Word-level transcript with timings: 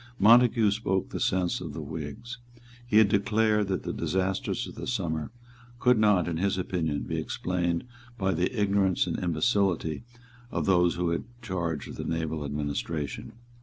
Montague 0.17 0.71
spoke 0.71 1.09
the 1.11 1.19
sense 1.19 1.61
of 1.61 1.73
the 1.73 1.81
Whigs. 1.83 2.39
He 2.87 3.03
declared 3.03 3.67
that 3.67 3.83
the 3.83 3.93
disasters 3.93 4.65
of 4.65 4.73
the 4.73 4.87
summer 4.87 5.29
could 5.77 5.99
not, 5.99 6.27
in 6.27 6.37
his 6.37 6.57
opinion, 6.57 7.01
be 7.03 7.19
explained 7.19 7.83
by 8.17 8.33
the 8.33 8.51
ignorance 8.59 9.05
and 9.05 9.19
imbecility 9.19 10.01
of 10.49 10.65
those 10.65 10.95
who 10.95 11.09
had 11.11 11.25
charge 11.43 11.87
of 11.87 11.97
the 11.97 12.03
naval 12.03 12.43
administration. 12.43 13.33